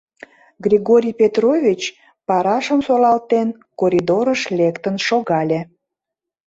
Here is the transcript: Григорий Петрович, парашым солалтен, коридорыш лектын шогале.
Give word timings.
Григорий 0.65 1.15
Петрович, 1.21 1.81
парашым 2.27 2.79
солалтен, 2.87 3.47
коридорыш 3.79 4.41
лектын 4.57 4.95
шогале. 5.07 5.61